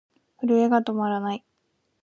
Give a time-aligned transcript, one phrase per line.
[0.39, 1.45] 震えが止まらない。